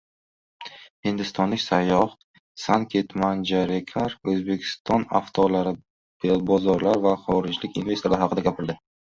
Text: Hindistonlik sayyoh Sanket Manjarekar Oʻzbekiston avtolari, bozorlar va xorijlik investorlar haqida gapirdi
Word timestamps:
Hindistonlik 1.09 1.61
sayyoh 1.63 2.07
Sanket 2.61 3.13
Manjarekar 3.25 4.17
Oʻzbekiston 4.33 5.05
avtolari, 5.21 5.75
bozorlar 6.53 7.03
va 7.09 7.17
xorijlik 7.29 7.81
investorlar 7.85 8.27
haqida 8.27 8.47
gapirdi 8.51 8.79